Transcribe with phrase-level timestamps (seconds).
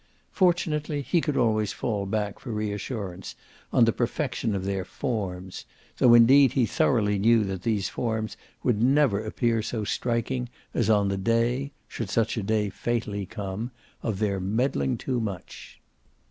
[0.31, 3.35] Fortunately he could always fall back, for reassurance,
[3.71, 5.63] on the perfection of their "forms";
[5.99, 11.09] though indeed he thoroughly knew that these forms would never appear so striking as on
[11.09, 13.69] the day should such a day fatally come
[14.01, 15.79] of their meddling too much.